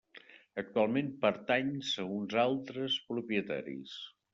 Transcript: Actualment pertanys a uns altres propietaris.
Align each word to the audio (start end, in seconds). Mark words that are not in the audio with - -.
Actualment 0.61 1.11
pertanys 1.27 1.93
a 2.07 2.09
uns 2.17 2.41
altres 2.49 3.01
propietaris. 3.15 3.99